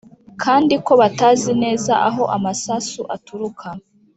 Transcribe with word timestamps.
kandi 0.43 0.73
ko 0.85 0.91
batazi 1.01 1.51
neza 1.63 1.93
aho 2.07 2.23
amasasu 2.35 3.01
aturuka. 3.15 3.67